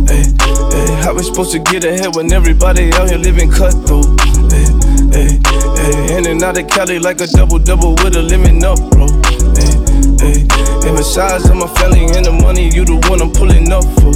Hey, 0.07 0.23
hey, 0.25 0.93
how 1.01 1.13
we 1.13 1.23
supposed 1.23 1.51
to 1.53 1.59
get 1.59 1.83
ahead 1.83 2.15
when 2.15 2.31
everybody 2.33 2.91
out 2.93 3.09
here 3.09 3.17
living 3.17 3.49
cutthroat? 3.49 4.05
Oh, 4.05 4.49
hey, 4.51 4.67
hey, 5.11 5.39
hey, 5.77 6.17
in 6.17 6.27
and 6.27 6.43
out 6.43 6.57
of 6.57 6.67
Cali 6.67 6.99
like 6.99 7.21
a 7.21 7.27
double 7.27 7.59
double 7.59 7.95
with 8.03 8.15
a 8.15 8.21
limit 8.21 8.63
up, 8.63 8.77
bro. 8.91 9.07
Hey, 9.55 9.73
hey, 10.19 10.39
and 10.87 10.97
besides, 10.97 11.49
I'm 11.49 11.59
my 11.59 11.67
family 11.67 12.05
and 12.05 12.25
the 12.25 12.31
money, 12.31 12.69
you 12.69 12.85
the 12.85 12.95
one 13.09 13.21
I'm 13.21 13.31
pulling 13.31 13.71
up 13.71 13.83
for. 13.97 14.11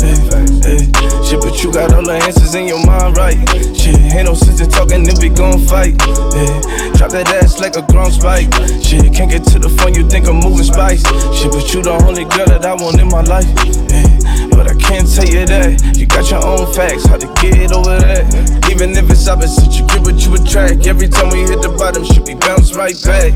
Hey, 0.00 0.16
hey, 0.64 1.01
shit, 1.32 1.40
but 1.40 1.62
you 1.64 1.72
got 1.72 1.92
all 1.94 2.04
the 2.04 2.12
answers 2.12 2.54
in 2.54 2.68
your 2.68 2.84
mind, 2.84 3.16
right? 3.16 3.40
Shit, 3.72 3.96
ain't 4.12 4.28
no 4.28 4.34
sense 4.34 4.60
in 4.60 4.68
talking 4.68 5.06
if 5.08 5.16
we 5.18 5.28
gon' 5.32 5.58
fight. 5.64 5.96
Hey, 6.36 6.52
drop 7.00 7.10
that 7.16 7.28
ass 7.40 7.58
like 7.58 7.76
a 7.76 7.82
grown 7.88 8.12
spike. 8.12 8.52
Shit, 8.84 9.08
can't 9.16 9.30
get 9.30 9.44
to 9.56 9.58
the 9.58 9.72
phone, 9.80 9.94
you 9.94 10.04
think 10.08 10.28
I'm 10.28 10.44
moving 10.44 10.68
spice. 10.68 11.00
Shit, 11.32 11.52
but 11.52 11.64
you 11.72 11.80
the 11.80 11.96
only 12.04 12.28
girl 12.28 12.44
that 12.52 12.64
I 12.68 12.74
want 12.76 13.00
in 13.00 13.08
my 13.08 13.24
life. 13.24 13.48
Hey, 13.88 14.04
but 14.52 14.68
I 14.68 14.76
can't 14.76 15.08
tell 15.08 15.24
you 15.24 15.48
that. 15.48 15.96
You 15.96 16.04
got 16.04 16.28
your 16.28 16.44
own 16.44 16.68
facts, 16.74 17.08
how 17.08 17.16
to 17.16 17.28
get 17.40 17.72
over 17.72 17.96
that. 17.96 18.28
Even 18.68 18.92
if 18.92 19.08
it's 19.08 19.26
opposite, 19.28 19.72
you 19.72 19.86
get 19.88 20.04
what 20.04 20.20
you 20.20 20.36
attract. 20.36 20.84
Every 20.86 21.08
time 21.08 21.32
we 21.32 21.48
hit 21.48 21.64
the 21.64 21.72
bottom, 21.72 22.04
shit, 22.04 22.28
we 22.28 22.36
bounce 22.36 22.76
right 22.76 22.96
back. 23.08 23.32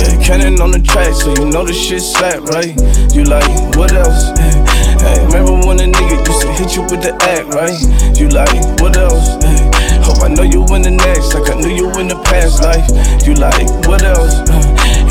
Yeah, 0.00 0.16
cannon 0.24 0.56
on 0.64 0.72
the 0.72 0.80
track, 0.80 1.12
so 1.12 1.28
you 1.36 1.52
know 1.52 1.66
the 1.66 1.76
shit 1.76 2.00
slap, 2.00 2.40
right? 2.48 2.72
You 3.12 3.28
like, 3.28 3.48
what 3.76 3.92
else? 3.92 4.32
Remember 5.02 5.66
when 5.66 5.80
a 5.80 5.88
nigga 5.88 6.16
used 6.26 6.42
to 6.42 6.48
hit 6.52 6.76
you 6.76 6.82
with 6.82 7.02
the 7.02 7.14
act, 7.22 7.48
right? 7.54 7.78
You 8.18 8.28
like, 8.28 8.52
what 8.80 8.96
else? 8.96 9.40
Hope 10.04 10.22
I 10.22 10.28
know 10.28 10.42
you 10.42 10.64
in 10.74 10.82
the 10.82 10.90
next, 10.90 11.34
like 11.34 11.50
I 11.50 11.60
knew 11.60 11.70
you 11.70 11.88
in 12.00 12.08
the 12.08 12.20
past 12.24 12.62
life. 12.62 12.86
You 13.26 13.34
like, 13.34 13.68
what 13.88 14.02
else? 14.02 14.44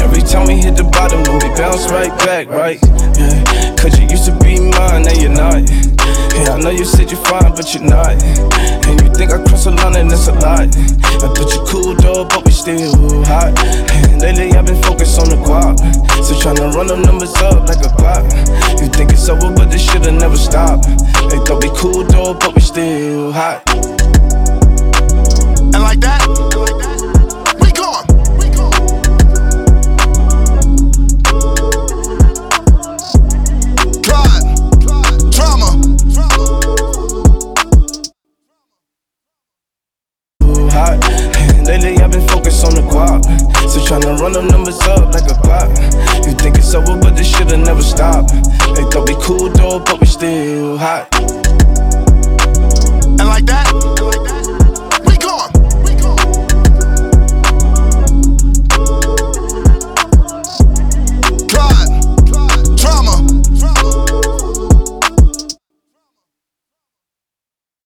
Every 0.02 0.22
time 0.22 0.48
we 0.48 0.56
hit 0.56 0.76
the 0.76 0.84
bottom, 0.84 1.22
we 1.22 1.50
bounce 1.58 1.90
right 1.90 2.16
back, 2.26 2.48
right? 2.50 2.80
Yeah, 3.18 3.76
cause 3.76 3.98
you 4.00 4.08
used 4.08 4.26
to 4.26 4.38
be 4.40 4.60
mine, 4.60 5.04
now 5.04 5.14
you're 5.14 5.32
not. 5.32 5.99
Yeah, 6.36 6.56
I 6.56 6.60
know 6.62 6.70
you 6.70 6.86
said 6.86 7.12
you're 7.12 7.24
fine, 7.26 7.52
but 7.56 7.74
you're 7.74 7.84
not. 7.84 8.22
And 8.22 9.02
you 9.02 9.10
think 9.14 9.32
I 9.32 9.44
cross 9.44 9.66
the 9.66 9.72
line 9.72 9.96
and 9.96 10.12
it's 10.12 10.28
a 10.28 10.34
lot. 10.34 10.70
I 10.70 11.28
thought 11.28 11.52
you 11.54 11.62
cool, 11.68 11.96
though, 11.96 12.26
but 12.26 12.46
we 12.46 12.52
still 12.52 13.24
hot. 13.26 13.58
And 14.12 14.22
lately 14.22 14.52
I've 14.54 14.66
been 14.66 14.82
focused 14.82 15.20
on 15.20 15.30
the 15.30 15.38
guap. 15.38 15.78
So 16.24 16.36
tryna 16.36 16.74
run 16.74 16.88
them 16.88 17.02
numbers 17.02 17.36
up 17.38 17.68
like 17.68 17.84
a 17.86 17.90
clock. 17.96 18.26
You 18.80 18.88
think 18.88 19.12
it's 19.12 19.28
over, 19.30 19.54
but 19.54 19.72
this 19.72 19.82
shit'll 19.82 20.14
never 20.14 20.38
stop. 20.38 20.84
They 21.30 21.40
thought 21.46 21.64
we 21.64 21.70
cool, 21.76 22.04
though, 22.04 22.34
but 22.34 22.56
we 22.56 22.62
still 22.62 23.32
hot. 23.32 23.64
And 25.74 25.84
like 25.84 26.00
that, 26.00 26.49
hot. 50.80 51.19